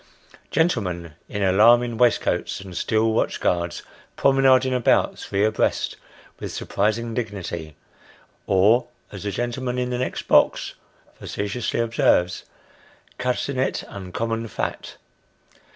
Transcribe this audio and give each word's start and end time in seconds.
Gentlemen, 0.49 1.13
in 1.29 1.43
alarming 1.43 1.95
waistcoats, 1.95 2.59
and 2.59 2.75
steel 2.75 3.13
watch 3.13 3.39
guards, 3.39 3.83
promenading 4.15 4.73
about, 4.73 5.19
three 5.19 5.45
abreast, 5.45 5.95
with 6.39 6.51
surprising 6.51 7.13
dignity 7.13 7.75
(or 8.47 8.87
as 9.11 9.21
the 9.21 9.29
gentleman 9.31 9.77
in 9.77 9.91
the 9.91 9.99
next 9.99 10.27
box 10.27 10.73
facetiously 11.19 11.79
observes," 11.79 12.45
cutting 13.19 13.59
it 13.59 13.83
uncommon 13.89 14.47
fat 14.47 14.95